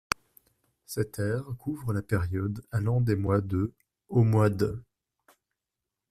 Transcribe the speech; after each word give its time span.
Cette 0.87 1.19
ère 1.19 1.43
couvre 1.59 1.93
la 1.93 2.01
période 2.01 2.63
allant 2.71 3.01
des 3.01 3.15
mois 3.15 3.39
de 3.39 3.71
au 4.09 4.23
mois 4.23 4.49
d'. 4.49 4.83